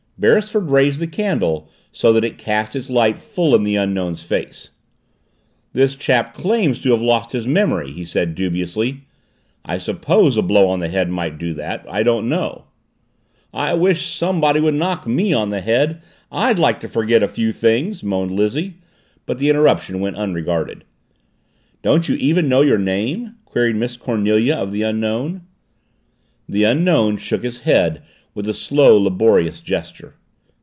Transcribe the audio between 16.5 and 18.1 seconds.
like to forget a few things!"